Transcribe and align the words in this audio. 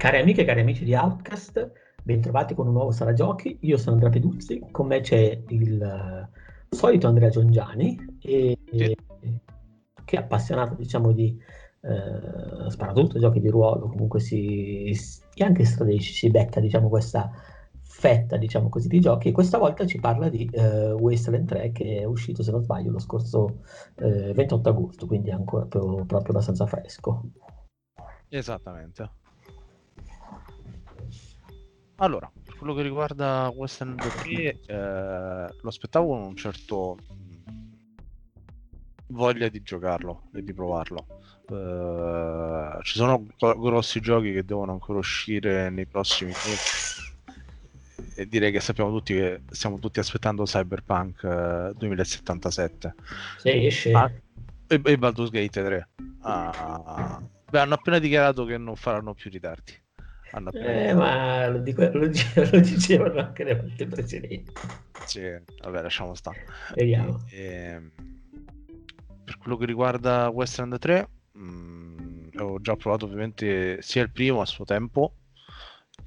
Cari 0.00 0.16
amiche 0.16 0.40
e 0.40 0.44
cari 0.46 0.60
amici 0.60 0.82
di 0.82 0.94
Outcast, 0.94 1.72
bentrovati 2.02 2.54
con 2.54 2.66
un 2.66 2.72
nuovo 2.72 2.90
Sala 2.90 3.12
Giochi. 3.12 3.58
Io 3.60 3.76
sono 3.76 3.96
Andrea 3.96 4.10
Peduzzi, 4.10 4.58
con 4.70 4.86
me 4.86 5.02
c'è 5.02 5.42
il 5.48 5.78
uh, 5.78 6.74
solito 6.74 7.06
Andrea 7.06 7.28
Giongiani, 7.28 8.16
e, 8.18 8.56
sì. 8.72 8.96
che 10.02 10.16
è 10.16 10.20
appassionato 10.20 10.74
diciamo 10.74 11.12
di 11.12 11.38
uh, 11.80 12.66
sparatutto, 12.70 13.18
giochi 13.18 13.40
di 13.40 13.50
ruolo, 13.50 13.88
comunque 13.88 14.20
si, 14.20 14.88
e 15.34 15.44
anche 15.44 15.66
strategici, 15.66 16.14
si 16.14 16.30
becca 16.30 16.60
diciamo 16.60 16.88
questa 16.88 17.30
fetta 17.82 18.38
diciamo 18.38 18.70
così 18.70 18.88
di 18.88 19.00
giochi 19.00 19.28
e 19.28 19.32
questa 19.32 19.58
volta 19.58 19.84
ci 19.84 20.00
parla 20.00 20.30
di 20.30 20.48
uh, 20.50 20.96
Wasteland 20.98 21.46
3 21.46 21.72
che 21.72 21.98
è 21.98 22.04
uscito 22.04 22.42
se 22.42 22.50
non 22.52 22.62
sbaglio 22.62 22.90
lo 22.90 23.00
scorso 23.00 23.60
28 23.96 24.66
agosto, 24.66 25.06
quindi 25.06 25.28
è 25.28 25.34
ancora 25.34 25.66
proprio, 25.66 26.06
proprio 26.06 26.30
abbastanza 26.30 26.64
fresco. 26.64 27.22
Esattamente. 28.30 29.18
Allora, 32.02 32.30
per 32.44 32.56
quello 32.56 32.72
che 32.74 32.82
riguarda 32.82 33.52
Western 33.54 33.94
3, 33.96 34.32
eh, 34.32 34.56
lo 35.60 35.68
aspettavo 35.68 36.08
con 36.08 36.22
un 36.22 36.34
certo 36.34 36.96
mm, 36.96 37.54
voglia 39.08 39.48
di 39.48 39.60
giocarlo 39.62 40.22
e 40.34 40.42
di 40.42 40.54
provarlo. 40.54 41.06
Uh, 41.50 42.80
ci 42.82 42.94
sono 42.94 43.26
grossi 43.36 44.00
giochi 44.00 44.32
che 44.32 44.44
devono 44.44 44.72
ancora 44.72 44.98
uscire 45.00 45.68
nei 45.68 45.84
prossimi 45.84 46.30
mesi. 46.30 47.08
E 48.14 48.26
direi 48.26 48.50
che 48.50 48.60
sappiamo 48.60 48.90
tutti 48.90 49.12
che 49.12 49.42
stiamo 49.50 49.78
tutti 49.78 49.98
aspettando 49.98 50.44
Cyberpunk 50.44 51.22
uh, 51.22 51.76
2077 51.76 52.94
sì, 53.38 53.66
esce. 53.66 53.92
Ah, 53.92 54.10
e, 54.66 54.80
e 54.82 54.98
Baldur's 54.98 55.30
Gate 55.30 55.62
3 55.62 55.88
ah, 56.20 57.20
beh, 57.50 57.58
hanno 57.58 57.74
appena 57.74 57.98
dichiarato 57.98 58.44
che 58.44 58.56
non 58.58 58.76
faranno 58.76 59.14
più 59.14 59.30
ritardi 59.30 59.72
eh, 60.52 60.94
ma 60.94 61.48
lo, 61.48 61.58
dico, 61.58 61.82
lo, 61.82 62.06
lo, 62.52 62.60
dicevano 62.60 63.20
anche 63.20 63.44
le 63.44 63.56
volte 63.56 63.86
precedenti. 63.86 64.52
Sì, 65.04 65.22
vabbè, 65.62 65.82
lasciamo 65.82 66.14
stare. 66.14 66.44
Vediamo. 66.74 67.24
E, 67.30 67.44
ehm, 67.44 67.90
per 69.24 69.38
quello 69.38 69.56
che 69.56 69.66
riguarda 69.66 70.28
Westland 70.28 70.78
3, 70.78 71.08
mh, 71.32 71.42
mm, 71.42 72.28
ho 72.38 72.60
già 72.60 72.76
provato 72.76 73.06
ovviamente 73.06 73.82
sia 73.82 74.02
il 74.02 74.10
primo 74.10 74.40
a 74.40 74.46
suo 74.46 74.64
tempo 74.64 75.14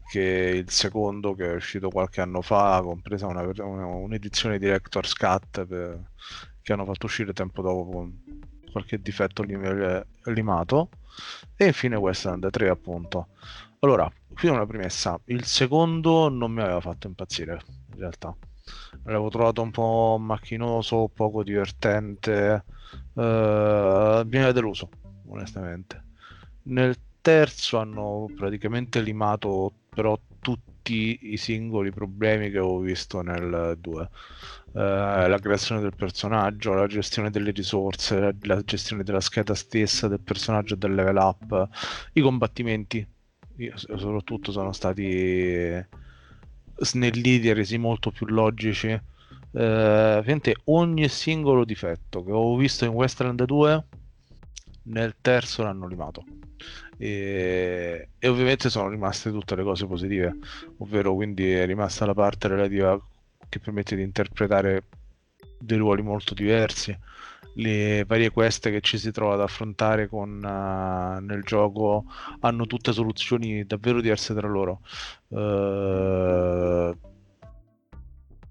che 0.09 0.53
il 0.63 0.69
secondo 0.69 1.33
che 1.33 1.51
è 1.51 1.55
uscito 1.55 1.89
qualche 1.89 2.21
anno 2.21 2.41
fa, 2.41 2.81
compresa 2.83 3.27
una, 3.27 3.41
una, 3.63 3.85
un'edizione 3.85 4.59
Director's 4.59 5.13
Cut 5.13 5.65
per, 5.65 6.11
che 6.61 6.73
hanno 6.73 6.85
fatto 6.85 7.05
uscire 7.05 7.33
tempo 7.33 7.61
dopo 7.61 7.89
con 7.89 8.21
qualche 8.71 9.01
difetto 9.01 9.43
limato 9.43 10.89
e 11.55 11.65
infine 11.65 11.95
Westland 11.95 12.49
3 12.49 12.69
appunto 12.69 13.27
allora, 13.83 14.09
qui 14.33 14.47
una 14.47 14.65
premessa. 14.65 15.19
Il 15.25 15.43
secondo 15.43 16.29
non 16.29 16.51
mi 16.51 16.61
aveva 16.61 16.79
fatto 16.79 17.07
impazzire, 17.07 17.61
in 17.91 17.99
realtà. 17.99 18.35
L'avevo 19.03 19.27
trovato 19.29 19.61
un 19.61 19.71
po' 19.71 20.17
macchinoso, 20.19 21.09
poco 21.13 21.43
divertente. 21.43 22.63
Uh, 23.13 23.21
mi 23.21 24.37
aveva 24.37 24.53
deluso, 24.53 24.89
onestamente. 25.27 26.01
Nel 26.63 26.95
terzo 27.19 27.77
hanno 27.77 28.29
praticamente 28.35 29.01
limato 29.01 29.73
però 29.89 30.17
tutti 30.39 31.31
i 31.33 31.37
singoli 31.37 31.91
problemi 31.91 32.49
che 32.49 32.59
avevo 32.59 32.79
visto 32.79 33.21
nel 33.21 33.77
2. 33.77 34.09
Uh, 34.71 34.79
eh, 34.79 35.27
la 35.27 35.39
creazione 35.39 35.81
del 35.81 35.93
personaggio, 35.95 36.73
la 36.73 36.87
gestione 36.87 37.29
delle 37.29 37.51
risorse, 37.51 38.33
la 38.41 38.61
gestione 38.61 39.03
della 39.03 39.19
scheda 39.19 39.55
stessa 39.55 40.07
del 40.07 40.21
personaggio 40.21 40.75
e 40.75 40.77
del 40.77 40.95
level 40.95 41.17
up, 41.17 41.69
i 42.13 42.21
combattimenti 42.21 43.05
soprattutto 43.75 44.51
sono 44.51 44.71
stati 44.71 45.85
snelliti 46.75 47.49
e 47.49 47.53
resi 47.53 47.77
molto 47.77 48.11
più 48.11 48.25
logici. 48.27 48.99
Eh, 49.55 50.41
ogni 50.65 51.07
singolo 51.07 51.63
difetto 51.63 52.23
che 52.23 52.31
ho 52.31 52.55
visto 52.55 52.85
in 52.85 52.91
Westland 52.91 53.43
2 53.43 53.83
nel 54.83 55.15
terzo 55.21 55.63
l'hanno 55.63 55.87
limato. 55.87 56.23
E, 56.97 58.09
e, 58.17 58.27
ovviamente 58.27 58.69
sono 58.69 58.89
rimaste 58.89 59.31
tutte 59.31 59.55
le 59.55 59.63
cose 59.63 59.85
positive, 59.85 60.37
ovvero 60.77 61.13
quindi 61.13 61.51
è 61.51 61.65
rimasta 61.65 62.05
la 62.05 62.13
parte 62.13 62.47
relativa 62.47 62.99
che 63.49 63.59
permette 63.59 63.95
di 63.95 64.01
interpretare 64.01 64.85
dei 65.59 65.77
ruoli 65.77 66.01
molto 66.01 66.33
diversi 66.33 66.97
le 67.55 68.03
varie 68.05 68.31
quest 68.31 68.69
che 68.69 68.81
ci 68.81 68.97
si 68.97 69.11
trova 69.11 69.35
ad 69.35 69.41
affrontare 69.41 70.07
con, 70.07 70.37
uh, 70.37 71.23
nel 71.23 71.43
gioco 71.43 72.05
hanno 72.39 72.65
tutte 72.65 72.93
soluzioni 72.93 73.65
davvero 73.65 74.01
diverse 74.01 74.33
tra 74.33 74.47
loro. 74.47 74.81
Uh, 75.27 76.97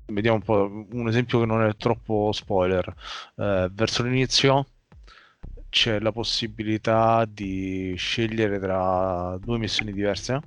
vediamo 0.06 0.36
un 0.36 0.42
po' 0.42 0.86
un 0.92 1.08
esempio 1.08 1.40
che 1.40 1.46
non 1.46 1.62
è 1.62 1.74
troppo 1.76 2.30
spoiler. 2.32 2.94
Uh, 3.34 3.68
verso 3.72 4.02
l'inizio 4.02 4.66
c'è 5.68 6.00
la 6.00 6.12
possibilità 6.12 7.24
di 7.26 7.94
scegliere 7.96 8.58
tra 8.58 9.38
due 9.38 9.58
missioni 9.58 9.92
diverse 9.92 10.40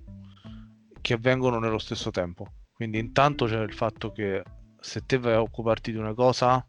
che 1.02 1.14
avvengono 1.14 1.60
nello 1.60 1.80
stesso 1.80 2.12
tempo. 2.12 2.48
Quindi 2.74 3.00
intanto 3.00 3.46
c'è 3.46 3.60
il 3.62 3.74
fatto 3.74 4.12
che 4.12 4.44
se 4.80 5.06
te 5.06 5.18
vai 5.18 5.34
a 5.34 5.42
occuparti 5.42 5.92
di 5.92 5.98
una 5.98 6.14
cosa, 6.14 6.64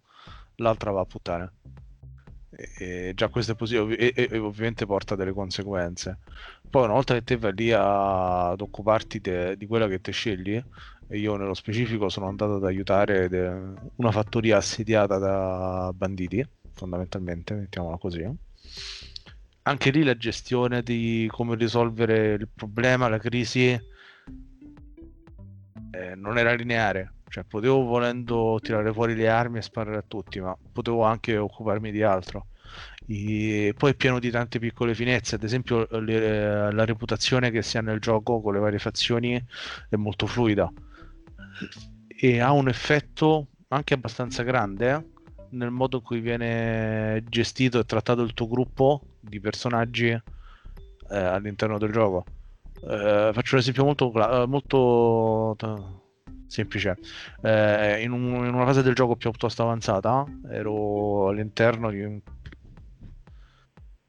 l'altra 0.56 0.90
va 0.90 1.00
a 1.00 1.04
puttane. 1.04 1.52
E, 2.58 3.12
già 3.14 3.28
questo 3.28 3.52
è 3.52 3.54
positivo 3.54 3.88
e, 3.90 4.14
e, 4.16 4.38
ovviamente 4.38 4.86
porta 4.86 5.14
delle 5.14 5.32
conseguenze. 5.32 6.20
Poi 6.70 6.84
una 6.84 6.94
volta 6.94 7.12
che 7.12 7.22
te 7.22 7.36
vai 7.36 7.52
lì 7.54 7.70
a, 7.70 8.48
ad 8.48 8.60
occuparti 8.62 9.20
de, 9.20 9.56
di 9.58 9.66
quella 9.66 9.86
che 9.88 10.00
te 10.00 10.10
scegli, 10.10 10.62
e 11.08 11.18
io 11.18 11.36
nello 11.36 11.54
specifico 11.54 12.08
sono 12.08 12.28
andato 12.28 12.54
ad 12.54 12.64
aiutare 12.64 13.28
de, 13.28 13.74
una 13.96 14.10
fattoria 14.10 14.56
assediata 14.56 15.18
da 15.18 15.92
banditi, 15.94 16.44
fondamentalmente, 16.72 17.54
mettiamola 17.54 17.98
così. 17.98 18.26
Anche 19.62 19.90
lì 19.90 20.02
la 20.02 20.16
gestione 20.16 20.82
di 20.82 21.28
come 21.30 21.56
risolvere 21.56 22.34
il 22.34 22.48
problema, 22.52 23.08
la 23.08 23.18
crisi, 23.18 23.78
eh, 25.90 26.14
non 26.14 26.38
era 26.38 26.54
lineare 26.54 27.15
cioè, 27.28 27.44
potevo 27.44 27.82
volendo 27.84 28.58
tirare 28.62 28.92
fuori 28.92 29.14
le 29.14 29.28
armi 29.28 29.58
e 29.58 29.62
sparare 29.62 29.98
a 29.98 30.04
tutti, 30.06 30.40
ma 30.40 30.56
potevo 30.72 31.02
anche 31.02 31.36
occuparmi 31.36 31.90
di 31.90 32.02
altro. 32.02 32.46
E 33.06 33.74
poi 33.76 33.92
è 33.92 33.94
pieno 33.94 34.18
di 34.18 34.30
tante 34.30 34.58
piccole 34.58 34.94
finezze, 34.94 35.36
ad 35.36 35.44
esempio 35.44 35.86
le, 36.00 36.72
la 36.72 36.84
reputazione 36.84 37.50
che 37.50 37.62
si 37.62 37.78
ha 37.78 37.80
nel 37.80 38.00
gioco 38.00 38.40
con 38.40 38.52
le 38.52 38.58
varie 38.58 38.78
fazioni 38.78 39.42
è 39.88 39.96
molto 39.96 40.26
fluida 40.26 40.70
e 42.18 42.40
ha 42.40 42.50
un 42.52 42.68
effetto 42.68 43.48
anche 43.68 43.94
abbastanza 43.94 44.42
grande 44.42 44.92
eh, 44.92 45.04
nel 45.50 45.70
modo 45.70 45.98
in 45.98 46.02
cui 46.02 46.20
viene 46.20 47.22
gestito 47.28 47.78
e 47.78 47.84
trattato 47.84 48.22
il 48.22 48.34
tuo 48.34 48.48
gruppo 48.48 49.02
di 49.20 49.40
personaggi 49.40 50.08
eh, 50.08 50.22
all'interno 51.08 51.78
del 51.78 51.92
gioco. 51.92 52.24
Eh, 52.82 53.30
faccio 53.32 53.54
un 53.54 53.60
esempio 53.60 53.84
molto, 53.84 54.10
molto 54.46 56.05
semplice. 56.46 56.96
Eh, 57.42 58.02
in, 58.02 58.12
un, 58.12 58.46
in, 58.46 58.54
una 58.54 58.64
fase 58.64 58.82
del 58.82 58.94
gioco 58.94 59.16
piuttosto 59.16 59.62
avanzata, 59.62 60.24
ero 60.50 61.28
all'interno 61.28 61.90
di 61.90 62.02
un, 62.02 62.20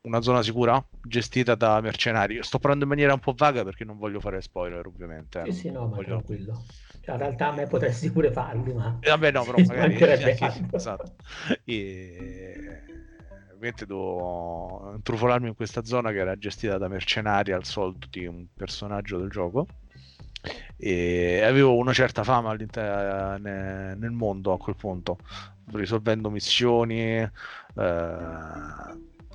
una 0.01 0.21
zona 0.21 0.41
sicura 0.41 0.83
gestita 1.01 1.55
da 1.55 1.79
mercenari. 1.81 2.41
Sto 2.41 2.59
parlando 2.59 2.85
in 2.85 2.89
maniera 2.89 3.13
un 3.13 3.19
po' 3.19 3.33
vaga 3.35 3.63
perché 3.63 3.83
non 3.83 3.97
voglio 3.97 4.19
fare 4.19 4.41
spoiler, 4.41 4.85
ovviamente. 4.85 5.43
Sì, 5.45 5.51
sì, 5.51 5.71
no, 5.71 5.87
ma 5.87 5.95
voglio... 5.95 6.07
tranquillo. 6.07 6.63
Cioè, 7.01 7.15
in 7.15 7.21
realtà 7.21 7.47
a 7.47 7.53
me 7.53 7.67
potresti 7.67 8.11
pure 8.11 8.31
farli, 8.31 8.73
ma... 8.73 8.97
Eh, 8.99 9.09
vabbè, 9.09 9.31
no, 9.31 9.43
però 9.43 9.57
magari... 9.67 9.97
esatto. 10.71 11.15
E 11.63 12.81
ovviamente 13.57 13.85
devo 13.85 14.91
intrufolarmi 14.95 15.47
in 15.47 15.55
questa 15.55 15.83
zona 15.83 16.11
che 16.11 16.19
era 16.19 16.37
gestita 16.37 16.77
da 16.77 16.87
mercenari 16.87 17.51
al 17.51 17.65
soldo 17.65 18.05
di 18.09 18.25
un 18.25 18.45
personaggio 18.53 19.17
del 19.17 19.29
gioco 19.29 19.65
e 20.77 21.41
avevo 21.41 21.75
una 21.75 21.91
certa 21.91 22.23
fama 22.23 22.53
nel 22.53 24.11
mondo 24.11 24.53
a 24.53 24.57
quel 24.57 24.75
punto, 24.75 25.17
risolvendo 25.71 26.29
missioni, 26.29 27.17
eh, 27.17 27.31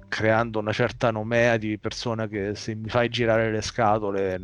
creando 0.08 0.58
una 0.58 0.72
certa 0.72 1.10
nomea 1.10 1.56
di 1.56 1.78
persone 1.78 2.28
che 2.28 2.54
se 2.54 2.74
mi 2.74 2.88
fai 2.88 3.08
girare 3.08 3.50
le 3.50 3.60
scatole 3.60 4.38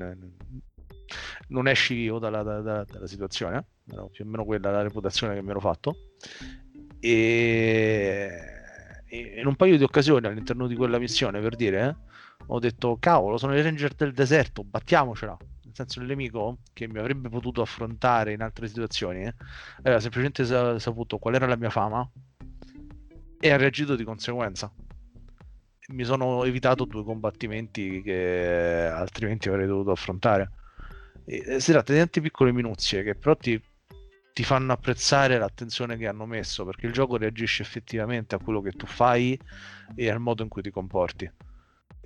non 1.49 1.69
esci 1.69 1.95
io 1.95 2.19
dalla, 2.19 2.43
dalla, 2.43 2.85
dalla 2.85 3.07
situazione, 3.07 3.65
era 3.91 4.05
più 4.07 4.25
o 4.25 4.29
meno 4.29 4.45
quella 4.45 4.71
la 4.71 4.83
reputazione 4.83 5.35
che 5.35 5.43
mi 5.43 5.51
ero 5.51 5.61
fatto. 5.61 5.97
E 7.01 8.29
in 9.11 9.47
un 9.47 9.55
paio 9.57 9.77
di 9.77 9.85
occasioni 9.85 10.27
all'interno 10.27 10.67
di 10.67 10.75
quella 10.75 10.99
missione 10.99 11.41
per 11.41 11.57
dire 11.57 11.87
eh, 11.87 11.97
ho 12.47 12.59
detto 12.59 12.99
cavolo 13.01 13.39
sono 13.39 13.57
i 13.57 13.63
ranger 13.63 13.95
del 13.95 14.13
deserto 14.13 14.65
battiamocela 14.65 15.37
nel 15.69 15.77
senso 15.77 16.01
il 16.01 16.07
nemico 16.07 16.61
che 16.73 16.89
mi 16.89 16.99
avrebbe 16.99 17.29
potuto 17.29 17.61
affrontare 17.61 18.33
in 18.33 18.41
altre 18.41 18.67
situazioni 18.69 19.23
eh, 19.23 19.35
aveva 19.83 20.01
semplicemente 20.01 20.79
saputo 20.81 21.19
qual 21.19 21.35
era 21.35 21.47
la 21.47 21.57
mia 21.57 21.71
fama 21.71 22.09
e 23.39 23.51
ha 23.51 23.57
reagito 23.57 23.95
di 23.95 24.05
conseguenza 24.05 24.73
mi 25.89 26.05
sono 26.05 26.45
evitato 26.45 26.85
due 26.85 27.05
combattimenti 27.05 28.03
che 28.03 28.91
altrimenti 28.93 29.49
avrei 29.49 29.67
dovuto 29.67 29.91
affrontare. 29.91 30.51
E, 31.25 31.61
si 31.61 31.73
tratta 31.73 31.93
di 31.93 31.99
tante 31.99 32.21
piccole 32.21 32.53
minuzie 32.53 33.03
che 33.03 33.15
però 33.15 33.35
ti, 33.37 33.59
ti 34.33 34.45
fanno 34.45 34.73
apprezzare 34.73 35.39
l'attenzione 35.39 35.97
che 35.97 36.07
hanno 36.07 36.27
messo 36.27 36.65
perché 36.65 36.87
il 36.87 36.93
gioco 36.93 37.17
reagisce 37.17 37.63
effettivamente 37.63 38.35
a 38.35 38.39
quello 38.39 38.61
che 38.61 38.73
tu 38.73 38.87
fai 38.87 39.39
e 39.95 40.11
al 40.11 40.21
modo 40.21 40.43
in 40.43 40.49
cui 40.49 40.63
ti 40.63 40.71
comporti 40.71 41.31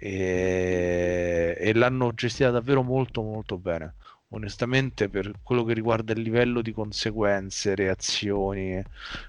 e, 0.03 1.57
e 1.57 1.75
l'hanno 1.75 2.13
gestita 2.13 2.51
davvero 2.51 2.83
molto 2.83 3.23
molto 3.23 3.57
bene 3.57 3.95
onestamente 4.35 5.09
per 5.09 5.31
quello 5.43 5.63
che 5.65 5.75
riguarda 5.75 6.13
il 6.13 6.21
livello 6.21 6.63
di 6.63 6.73
conseguenze, 6.73 7.75
reazioni 7.75 8.83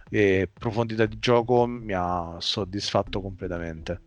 e 0.09 0.49
profondità 0.51 1.05
di 1.05 1.19
gioco 1.19 1.65
mi 1.65 1.93
ha 1.93 2.37
soddisfatto 2.39 3.21
completamente. 3.21 4.01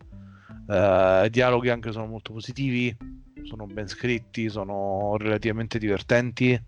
Uh, 0.65 1.27
dialoghi 1.29 1.69
anche 1.69 1.91
sono 1.91 2.07
molto 2.07 2.33
positivi, 2.33 2.95
sono 3.43 3.67
ben 3.67 3.87
scritti, 3.87 4.49
sono 4.49 5.15
relativamente 5.17 5.77
divertenti. 5.77 6.59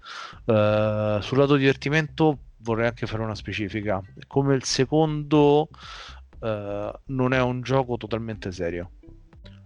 Uh, 0.46 1.20
sul 1.20 1.38
lato 1.38 1.56
divertimento 1.56 2.38
vorrei 2.58 2.88
anche 2.88 3.08
fare 3.08 3.24
una 3.24 3.36
specifica. 3.36 4.02
Come 4.28 4.54
il 4.54 4.64
secondo 4.64 5.70
uh, 6.40 6.92
non 7.06 7.34
è 7.34 7.42
un 7.42 7.62
gioco 7.62 7.98
totalmente 7.98 8.52
serio. 8.52 8.92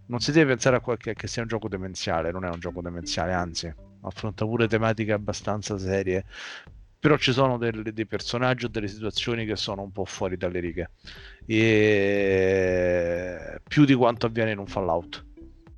Non 0.05 0.19
si 0.19 0.31
deve 0.31 0.51
pensare 0.51 0.75
a 0.75 0.79
qualche, 0.79 1.13
che 1.13 1.27
sia 1.27 1.41
un 1.41 1.47
gioco 1.47 1.67
demenziale, 1.67 2.31
non 2.31 2.45
è 2.45 2.50
un 2.50 2.59
gioco 2.59 2.81
demenziale, 2.81 3.33
anzi 3.33 3.73
affronta 4.01 4.45
pure 4.45 4.67
tematiche 4.67 5.13
abbastanza 5.13 5.77
serie, 5.77 6.25
però 7.00 7.17
ci 7.17 7.31
sono 7.31 7.57
del, 7.57 7.94
dei 7.94 8.05
personaggi 8.05 8.65
o 8.65 8.67
delle 8.67 8.88
situazioni 8.88 9.45
che 9.45 9.55
sono 9.55 9.81
un 9.81 9.91
po' 9.91 10.05
fuori 10.05 10.38
dalle 10.38 10.59
righe, 10.59 10.91
e 11.45 12.51
più 13.65 13.85
di 13.85 13.94
quanto 13.94 14.25
avviene 14.25 14.51
in 14.51 14.57
un 14.57 14.67
Fallout, 14.67 15.25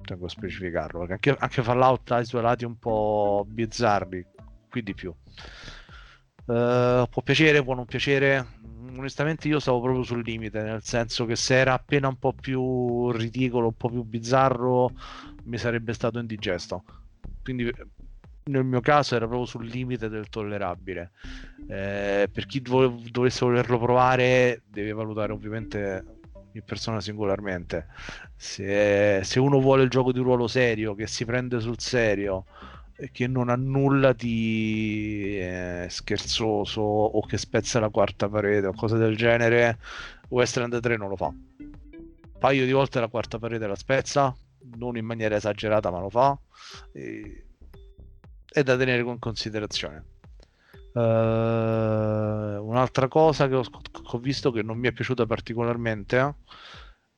tengo 0.01 0.25
a 0.25 0.29
specificarlo, 0.29 1.05
perché 1.05 1.29
anche, 1.29 1.43
anche 1.43 1.63
Fallout 1.63 2.11
ha 2.11 2.19
i 2.19 2.25
suoi 2.25 2.41
lati 2.41 2.65
un 2.65 2.77
po' 2.77 3.45
bizzarri, 3.47 4.25
qui 4.69 4.83
di 4.83 4.93
più. 4.93 5.13
Uh, 6.45 7.07
può 7.09 7.23
piacere, 7.23 7.63
può 7.63 7.73
non 7.73 7.85
piacere. 7.85 8.45
Onestamente, 8.97 9.47
io 9.47 9.59
stavo 9.59 9.81
proprio 9.81 10.03
sul 10.03 10.23
limite, 10.23 10.61
nel 10.61 10.83
senso 10.83 11.25
che 11.25 11.35
se 11.35 11.55
era 11.55 11.73
appena 11.73 12.07
un 12.07 12.17
po' 12.17 12.33
più 12.33 13.11
ridicolo, 13.11 13.67
un 13.67 13.75
po' 13.75 13.89
più 13.89 14.03
bizzarro, 14.03 14.93
mi 15.43 15.57
sarebbe 15.57 15.93
stato 15.93 16.19
indigesto. 16.19 16.83
Quindi 17.43 17.71
nel 18.47 18.63
mio 18.63 18.79
caso 18.79 19.15
era 19.15 19.25
proprio 19.25 19.47
sul 19.47 19.65
limite 19.65 20.07
del 20.07 20.29
tollerabile. 20.29 21.11
Eh, 21.67 22.29
per 22.31 22.45
chi 22.45 22.61
vo- 22.61 22.95
dovesse 23.09 23.43
volerlo 23.43 23.79
provare, 23.79 24.61
deve 24.65 24.91
valutare 24.93 25.33
ovviamente 25.33 26.03
in 26.51 26.61
persona 26.63 27.01
singolarmente. 27.01 27.87
Se, 28.35 29.21
se, 29.23 29.39
uno 29.39 29.59
vuole 29.59 29.83
il 29.83 29.89
gioco 29.89 30.11
di 30.11 30.19
ruolo 30.19 30.47
serio, 30.47 30.93
che 30.95 31.07
si 31.07 31.25
prende 31.25 31.59
sul 31.59 31.79
serio 31.79 32.45
che 33.11 33.27
non 33.27 33.49
ha 33.49 33.55
nulla 33.55 34.13
di 34.13 35.37
eh, 35.39 35.87
scherzoso 35.89 36.81
o 36.81 37.25
che 37.25 37.37
spezza 37.37 37.79
la 37.79 37.89
quarta 37.89 38.29
parete 38.29 38.67
o 38.67 38.73
cose 38.73 38.97
del 38.97 39.17
genere, 39.17 39.79
Westland 40.29 40.79
3 40.79 40.97
non 40.97 41.09
lo 41.09 41.15
fa. 41.15 41.27
Un 41.27 42.39
paio 42.39 42.65
di 42.65 42.71
volte 42.71 42.99
la 42.99 43.07
quarta 43.07 43.39
parete 43.39 43.67
la 43.67 43.75
spezza, 43.75 44.35
non 44.77 44.97
in 44.97 45.05
maniera 45.05 45.35
esagerata, 45.35 45.91
ma 45.91 45.99
lo 45.99 46.09
fa. 46.09 46.37
E 46.93 47.45
è 48.55 48.63
da 48.63 48.77
tenere 48.77 49.01
in 49.01 49.19
considerazione. 49.19 50.05
Uh, 50.93 52.63
un'altra 52.65 53.09
cosa 53.09 53.49
che 53.49 53.55
ho, 53.55 53.63
ho, 54.01 54.17
visto 54.19 54.49
che 54.53 54.61
non 54.61 54.77
mi 54.77 54.87
è 54.87 54.93
piaciuta 54.93 55.25
particolarmente, 55.25 56.35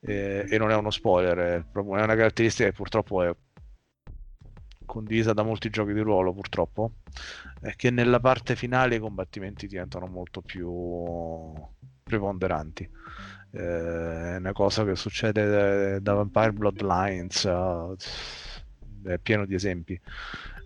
eh, 0.00 0.46
e 0.48 0.58
non 0.58 0.72
è 0.72 0.74
uno 0.74 0.90
spoiler, 0.90 1.38
è, 1.38 1.64
proprio, 1.70 1.96
è 1.96 2.02
una 2.02 2.16
caratteristica 2.16 2.68
che 2.68 2.74
purtroppo 2.74 3.22
è 3.22 3.32
condivisa 4.88 5.34
da 5.34 5.42
molti 5.42 5.68
giochi 5.68 5.92
di 5.92 6.00
ruolo, 6.00 6.32
purtroppo, 6.32 6.92
è 7.60 7.76
che 7.76 7.90
nella 7.90 8.18
parte 8.18 8.56
finale 8.56 8.96
i 8.96 8.98
combattimenti 8.98 9.66
diventano 9.66 10.06
molto 10.06 10.40
più 10.40 11.52
preponderanti. 12.02 12.88
Eh, 13.50 14.34
è 14.34 14.36
una 14.36 14.52
cosa 14.52 14.84
che 14.84 14.96
succede 14.96 16.00
da 16.00 16.14
Vampire 16.14 16.52
Bloodlines, 16.52 17.44
uh, 17.44 17.94
è 19.04 19.18
pieno 19.18 19.44
di 19.44 19.54
esempi. 19.54 20.00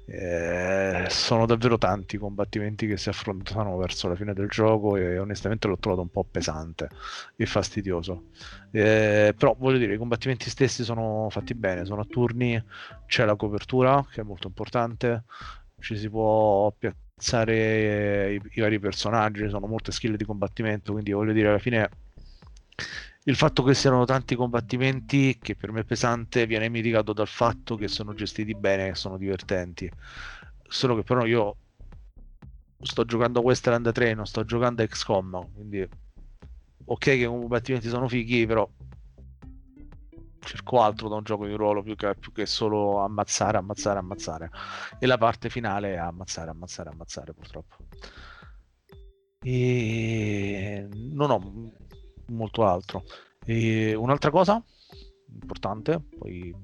Eh, 0.04 1.06
sono 1.08 1.46
davvero 1.46 1.78
tanti 1.78 2.16
i 2.16 2.18
combattimenti 2.18 2.86
che 2.86 2.96
si 2.96 3.08
affrontano 3.08 3.76
verso 3.76 4.08
la 4.08 4.16
fine 4.16 4.34
del 4.34 4.48
gioco 4.48 4.96
e 4.96 5.18
onestamente 5.18 5.68
l'ho 5.68 5.78
trovato 5.78 6.02
un 6.02 6.10
po' 6.10 6.24
pesante 6.24 6.88
e 7.36 7.46
fastidioso. 7.46 8.24
Eh, 8.72 9.34
però 9.36 9.54
voglio 9.58 9.78
dire, 9.78 9.94
i 9.94 9.98
combattimenti 9.98 10.50
stessi 10.50 10.84
sono 10.84 11.28
fatti 11.30 11.54
bene, 11.54 11.84
sono 11.84 12.02
a 12.02 12.04
turni, 12.04 12.62
c'è 13.06 13.24
la 13.24 13.36
copertura 13.36 14.04
che 14.10 14.20
è 14.20 14.24
molto 14.24 14.48
importante, 14.48 15.24
ci 15.78 15.96
si 15.96 16.08
può 16.10 16.72
piazzare 16.76 18.34
i, 18.34 18.40
i 18.54 18.60
vari 18.60 18.78
personaggi, 18.78 19.48
sono 19.48 19.66
molte 19.66 19.92
skill 19.92 20.16
di 20.16 20.24
combattimento, 20.24 20.92
quindi 20.92 21.12
voglio 21.12 21.32
dire 21.32 21.48
alla 21.48 21.58
fine 21.58 21.88
il 23.24 23.36
fatto 23.36 23.62
che 23.62 23.74
siano 23.74 24.04
tanti 24.04 24.34
combattimenti, 24.34 25.38
che 25.40 25.54
per 25.54 25.70
me 25.70 25.80
è 25.80 25.84
pesante, 25.84 26.46
viene 26.46 26.68
mitigato 26.68 27.12
dal 27.12 27.28
fatto 27.28 27.76
che 27.76 27.86
sono 27.86 28.14
gestiti 28.14 28.54
bene 28.54 28.88
e 28.88 28.94
sono 28.94 29.16
divertenti. 29.16 29.90
Solo 30.66 30.96
che 30.96 31.02
però 31.02 31.24
io 31.24 31.56
sto 32.80 33.04
giocando 33.04 33.38
a 33.38 33.42
Westland 33.42 33.92
3, 33.92 34.14
non 34.14 34.26
sto 34.26 34.44
giocando 34.44 34.82
a 34.82 34.86
XCOM, 34.86 35.52
quindi 35.52 35.88
ok 36.84 36.98
che 36.98 37.12
i 37.12 37.24
combattimenti 37.26 37.88
sono 37.88 38.08
fighi, 38.08 38.44
però 38.44 38.68
cerco 40.40 40.82
altro 40.82 41.08
da 41.08 41.14
un 41.14 41.22
gioco 41.22 41.46
di 41.46 41.54
ruolo 41.54 41.82
più 41.82 41.94
che, 41.94 42.16
più 42.16 42.32
che 42.32 42.46
solo 42.46 42.98
ammazzare, 42.98 43.58
ammazzare, 43.58 43.98
ammazzare. 44.00 44.50
E 44.98 45.06
la 45.06 45.18
parte 45.18 45.48
finale 45.48 45.94
è 45.94 45.96
ammazzare, 45.96 46.50
ammazzare, 46.50 46.90
ammazzare 46.90 47.32
purtroppo. 47.32 47.76
E 49.44 50.88
non 50.90 51.30
ho 51.30 51.72
molto 52.26 52.66
altro. 52.66 53.04
E 53.44 53.94
un'altra 53.94 54.30
cosa 54.30 54.62
importante, 55.32 56.00
poi 56.18 56.54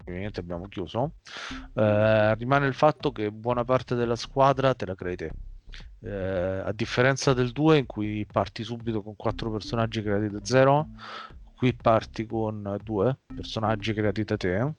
ovviamente 0.00 0.40
abbiamo 0.40 0.66
chiuso, 0.68 1.12
eh, 1.74 2.34
rimane 2.34 2.66
il 2.66 2.74
fatto 2.74 3.12
che 3.12 3.30
buona 3.30 3.64
parte 3.64 3.94
della 3.94 4.16
squadra 4.16 4.74
te 4.74 4.86
la 4.86 4.94
crei 4.94 5.16
te. 5.16 5.30
Eh, 6.02 6.62
a 6.64 6.72
differenza 6.72 7.32
del 7.32 7.52
2 7.52 7.78
in 7.78 7.86
cui 7.86 8.26
parti 8.30 8.64
subito 8.64 9.02
con 9.02 9.16
quattro 9.16 9.50
personaggi 9.50 10.02
creati 10.02 10.28
da 10.28 10.40
zero, 10.42 10.88
qui 11.54 11.74
parti 11.74 12.26
con 12.26 12.78
due 12.82 13.18
personaggi 13.34 13.92
creati 13.92 14.24
da 14.24 14.36
te. 14.36 14.74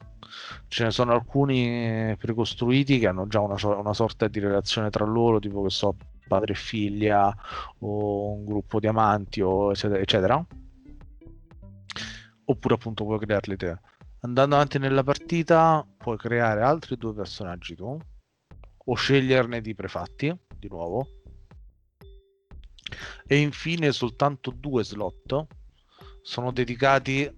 Ce 0.68 0.84
ne 0.84 0.92
sono 0.92 1.12
alcuni 1.12 2.16
precostruiti 2.18 3.00
che 3.00 3.08
hanno 3.08 3.28
già 3.28 3.40
una, 3.40 3.56
una 3.78 3.94
sorta 3.94 4.28
di 4.28 4.40
relazione 4.40 4.90
tra 4.90 5.06
loro, 5.06 5.40
tipo 5.40 5.62
che 5.62 5.70
so, 5.70 5.96
padre 6.32 6.54
e 6.54 6.56
figlia 6.56 7.36
o 7.80 8.32
un 8.36 8.46
gruppo 8.46 8.80
di 8.80 8.88
amanti 8.88 9.42
o 9.42 9.72
eccetera, 9.72 10.00
eccetera. 10.00 10.48
Oppure 12.46 12.74
appunto 12.74 13.04
puoi 13.04 13.20
crearli 13.20 13.58
te. 13.58 13.78
Andando 14.22 14.56
avanti 14.56 14.80
nella 14.80 15.04
partita 15.04 15.86
puoi 15.98 16.16
creare 16.18 16.62
altri 16.62 16.96
due 16.96 17.14
personaggi 17.14 17.76
tu 17.76 17.98
o 18.86 18.94
sceglierne 18.94 19.60
di 19.60 19.76
prefatti 19.76 20.34
di 20.58 20.70
nuovo. 20.70 21.08
E 23.28 23.38
infine 23.38 23.92
soltanto 23.92 24.52
due 24.52 24.84
slot 24.86 25.48
sono 26.22 26.52
dedicati 26.52 27.30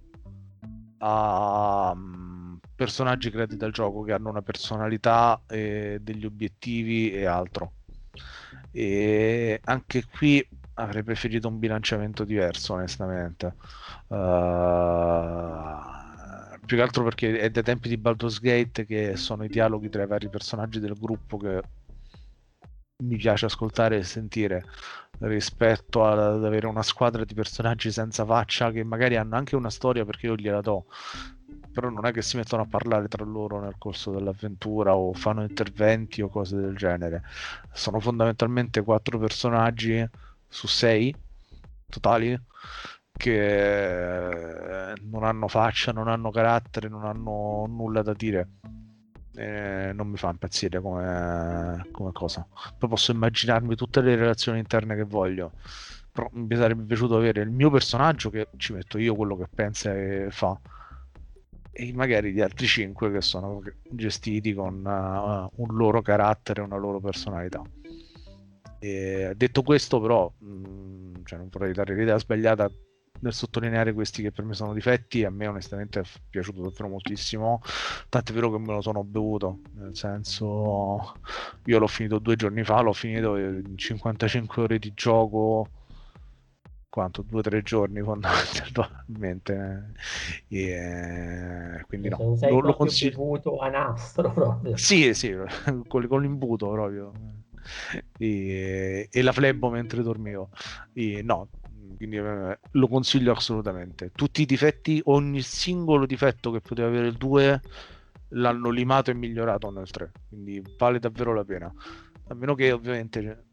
a 0.98 1.92
um, 1.94 2.60
personaggi 2.76 3.30
creati 3.30 3.56
dal 3.56 3.72
gioco 3.72 4.02
che 4.02 4.12
hanno 4.12 4.30
una 4.30 4.42
personalità, 4.42 5.42
e 5.48 5.98
degli 6.00 6.24
obiettivi 6.24 7.12
e 7.12 7.24
altro 7.24 7.72
e 8.76 9.60
anche 9.62 10.04
qui 10.12 10.44
avrei 10.74 11.04
preferito 11.04 11.46
un 11.46 11.60
bilanciamento 11.60 12.24
diverso 12.24 12.72
onestamente. 12.72 13.54
Uh, 14.08 14.16
più 16.66 16.76
che 16.76 16.82
altro 16.82 17.04
perché 17.04 17.38
è 17.38 17.50
dai 17.50 17.62
tempi 17.62 17.88
di 17.88 17.96
Baldur's 17.96 18.40
Gate 18.40 18.84
che 18.84 19.16
sono 19.16 19.44
i 19.44 19.48
dialoghi 19.48 19.88
tra 19.88 20.02
i 20.02 20.08
vari 20.08 20.28
personaggi 20.28 20.80
del 20.80 20.94
gruppo 20.94 21.36
che 21.36 21.62
mi 23.04 23.16
piace 23.16 23.46
ascoltare 23.46 23.98
e 23.98 24.02
sentire 24.02 24.64
rispetto 25.20 26.04
ad 26.04 26.44
avere 26.44 26.66
una 26.66 26.82
squadra 26.82 27.24
di 27.24 27.34
personaggi 27.34 27.92
senza 27.92 28.24
faccia 28.24 28.72
che 28.72 28.82
magari 28.82 29.16
hanno 29.16 29.36
anche 29.36 29.54
una 29.54 29.70
storia 29.70 30.04
perché 30.04 30.26
io 30.26 30.34
gliela 30.34 30.60
do 30.60 30.86
però 31.74 31.90
non 31.90 32.06
è 32.06 32.12
che 32.12 32.22
si 32.22 32.36
mettono 32.36 32.62
a 32.62 32.66
parlare 32.66 33.08
tra 33.08 33.24
loro 33.24 33.60
nel 33.60 33.74
corso 33.76 34.12
dell'avventura 34.12 34.94
o 34.94 35.12
fanno 35.12 35.42
interventi 35.42 36.22
o 36.22 36.28
cose 36.28 36.56
del 36.56 36.76
genere. 36.76 37.22
Sono 37.72 37.98
fondamentalmente 37.98 38.82
quattro 38.82 39.18
personaggi 39.18 40.08
su 40.48 40.68
sei 40.68 41.14
totali 41.88 42.40
che 43.16 44.94
non 45.02 45.24
hanno 45.24 45.48
faccia, 45.48 45.90
non 45.90 46.08
hanno 46.08 46.30
carattere, 46.30 46.88
non 46.88 47.04
hanno 47.04 47.66
nulla 47.68 48.02
da 48.02 48.14
dire. 48.14 48.48
E 49.36 49.90
non 49.92 50.06
mi 50.06 50.16
fa 50.16 50.30
impazzire 50.30 50.80
come, 50.80 51.88
come 51.90 52.12
cosa. 52.12 52.46
Poi 52.78 52.88
posso 52.88 53.10
immaginarmi 53.10 53.74
tutte 53.74 54.00
le 54.00 54.14
relazioni 54.14 54.60
interne 54.60 54.94
che 54.94 55.02
voglio 55.02 55.50
però 56.14 56.28
mi 56.30 56.54
sarebbe 56.54 56.84
piaciuto 56.84 57.16
avere 57.16 57.40
il 57.42 57.50
mio 57.50 57.70
personaggio 57.70 58.30
che 58.30 58.46
ci 58.56 58.72
metto 58.72 58.98
io 58.98 59.16
quello 59.16 59.36
che 59.36 59.48
pensa 59.52 59.92
e 59.92 60.28
fa 60.30 60.56
e 61.76 61.92
magari 61.92 62.32
gli 62.32 62.40
altri 62.40 62.66
cinque 62.66 63.10
che 63.10 63.20
sono 63.20 63.60
gestiti 63.90 64.54
con 64.54 64.76
uh, 64.84 65.60
un 65.60 65.76
loro 65.76 66.02
carattere, 66.02 66.60
una 66.60 66.76
loro 66.76 67.00
personalità. 67.00 67.62
E 68.78 69.32
detto 69.36 69.62
questo, 69.62 70.00
però, 70.00 70.32
mh, 70.38 70.46
mm, 70.46 71.14
cioè 71.24 71.38
non 71.38 71.48
vorrei 71.50 71.72
dare 71.72 71.96
l'idea 71.96 72.16
sbagliata 72.16 72.70
nel 73.20 73.32
sottolineare 73.32 73.92
questi 73.92 74.22
che 74.22 74.30
per 74.30 74.44
me 74.44 74.54
sono 74.54 74.72
difetti. 74.72 75.24
A 75.24 75.30
me, 75.30 75.48
onestamente, 75.48 76.00
è 76.00 76.02
piaciuto 76.30 76.62
davvero 76.62 76.88
moltissimo. 76.88 77.60
Tant'è 78.08 78.32
vero 78.32 78.52
che 78.52 78.58
me 78.58 78.72
lo 78.72 78.80
sono 78.80 79.02
bevuto. 79.02 79.58
Nel 79.74 79.96
senso, 79.96 81.14
io 81.64 81.78
l'ho 81.80 81.88
finito 81.88 82.20
due 82.20 82.36
giorni 82.36 82.62
fa, 82.62 82.82
l'ho 82.82 82.92
finito 82.92 83.36
in 83.36 83.76
55 83.76 84.62
ore 84.62 84.78
di 84.78 84.92
gioco 84.94 85.68
quanto? 86.94 87.22
Due 87.22 87.40
o 87.40 87.42
tre 87.42 87.62
giorni 87.62 88.00
fondamentalmente 88.06 89.92
e, 90.46 91.84
quindi 91.88 92.08
no. 92.08 92.16
non 92.18 92.38
lo, 92.38 92.60
lo 92.60 92.74
consiglio 92.76 93.58
a 93.58 93.68
nastro 93.68 94.30
proprio. 94.32 94.76
Sì 94.76 95.12
sì 95.12 95.34
con, 95.88 96.06
con 96.06 96.22
l'imbuto 96.22 96.70
proprio. 96.70 97.10
E, 98.16 99.08
e, 99.10 99.22
la 99.22 99.32
flebbo 99.32 99.70
mentre 99.70 100.02
dormivo. 100.02 100.50
E, 100.92 101.20
no 101.22 101.48
quindi 101.96 102.16
eh, 102.16 102.58
lo 102.70 102.88
consiglio 102.88 103.32
assolutamente. 103.32 104.12
Tutti 104.14 104.42
i 104.42 104.46
difetti 104.46 105.00
ogni 105.06 105.40
singolo 105.40 106.06
difetto 106.06 106.52
che 106.52 106.60
poteva 106.60 106.86
avere 106.86 107.08
il 107.08 107.16
2 107.16 107.60
l'hanno 108.36 108.70
limato 108.70 109.10
e 109.10 109.14
migliorato 109.14 109.70
nel 109.70 109.88
3 109.90 110.10
quindi 110.28 110.62
vale 110.78 111.00
davvero 111.00 111.34
la 111.34 111.44
pena. 111.44 111.72
A 112.28 112.34
meno 112.34 112.54
che 112.54 112.70
ovviamente 112.70 113.46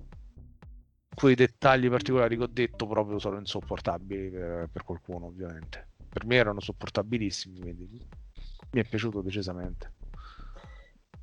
quei 1.13 1.35
dettagli 1.35 1.89
particolari 1.89 2.37
che 2.37 2.43
ho 2.43 2.47
detto 2.47 2.87
proprio 2.87 3.19
sono 3.19 3.37
insopportabili 3.37 4.29
per, 4.29 4.69
per 4.71 4.83
qualcuno 4.83 5.27
ovviamente. 5.27 5.89
Per 6.09 6.25
me 6.25 6.35
erano 6.35 6.59
sopportabilissimi 6.59 7.59
quindi 7.59 8.07
mi 8.71 8.81
è 8.81 8.83
piaciuto 8.83 9.21
decisamente. 9.21 9.91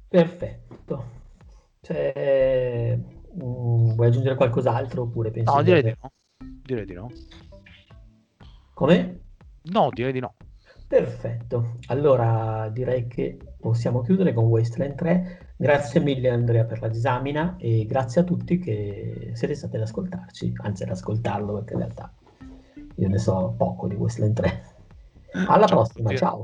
Perfetto. 0.09 1.27
Cioè, 1.81 2.99
um, 3.33 3.95
vuoi 3.95 4.07
aggiungere 4.07 4.35
qualcos'altro 4.35 5.03
oppure 5.03 5.31
pensi 5.31 5.53
no 5.53 5.63
direi 5.63 5.83
di 5.83 5.95
no. 6.01 6.13
Direi 6.63 6.85
di 6.85 6.95
no. 6.95 7.11
Come? 8.75 9.21
no 9.71 9.89
direi 9.93 10.13
di 10.13 10.21
no 10.21 10.35
Perfetto, 10.89 11.77
allora 11.89 12.71
direi 12.73 13.07
che 13.09 13.37
possiamo 13.61 14.01
chiudere 14.01 14.33
con 14.33 14.45
Wasteland 14.45 14.95
3. 14.95 15.53
Grazie 15.55 16.01
mille 16.01 16.31
Andrea 16.31 16.65
per 16.65 16.81
la 16.81 16.89
disamina 16.89 17.57
e 17.59 17.85
grazie 17.85 18.23
a 18.23 18.25
tutti 18.25 18.59
che 18.59 19.33
siete 19.35 19.55
stati 19.55 19.77
ad 19.77 19.83
ascoltarci, 19.83 20.55
anzi 20.63 20.85
ad 20.85 20.91
ascoltarlo 20.91 21.53
perché 21.53 21.75
in 21.75 21.79
realtà 21.81 22.11
io 22.95 23.09
ne 23.09 23.19
so 23.19 23.55
poco 23.57 23.87
di 23.87 23.97
Wasteland 23.97 24.35
3. 24.35 24.63
Alla 25.49 25.67
ciao, 25.67 25.77
prossima, 25.77 26.17
ciao. 26.17 26.43